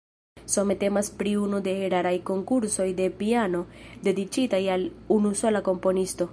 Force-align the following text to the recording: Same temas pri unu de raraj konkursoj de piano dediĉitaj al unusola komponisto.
Same 0.53 0.75
temas 0.83 1.09
pri 1.19 1.33
unu 1.47 1.59
de 1.67 1.75
raraj 1.95 2.15
konkursoj 2.31 2.89
de 3.03 3.07
piano 3.21 3.63
dediĉitaj 4.09 4.65
al 4.77 4.91
unusola 5.21 5.67
komponisto. 5.73 6.29